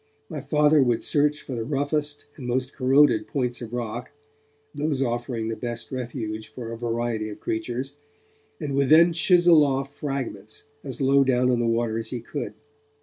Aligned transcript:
My 0.31 0.41
Father 0.41 0.81
would 0.81 1.03
search 1.03 1.43
for 1.43 1.53
the 1.53 1.63
roughest 1.63 2.25
and 2.35 2.47
most 2.47 2.73
corroded 2.73 3.27
points 3.27 3.61
of 3.61 3.71
rock, 3.71 4.09
those 4.73 5.03
offering 5.03 5.47
the 5.47 5.55
best 5.55 5.91
refuge 5.91 6.47
for 6.47 6.71
a 6.71 6.75
variety 6.79 7.29
of 7.29 7.39
creatures, 7.39 7.91
and 8.59 8.73
would 8.73 8.89
then 8.89 9.13
chisel 9.13 9.63
off 9.63 9.95
fragments 9.95 10.63
as 10.83 11.01
low 11.01 11.23
down 11.23 11.51
in 11.51 11.59
the 11.59 11.67
water 11.67 11.99
as 11.99 12.09
he 12.09 12.19
could. 12.19 12.55